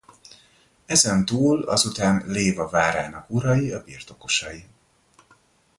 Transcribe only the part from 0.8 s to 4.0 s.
Ezen túl azután Léva várának urai a